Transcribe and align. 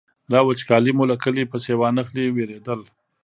دا 0.31 0.39
وچکالي 0.49 0.91
مو 0.97 1.03
له 1.11 1.15
کلي 1.23 1.43
پسې 1.51 1.71
وانخلي 1.77 2.25
وېرېدل. 2.31 2.81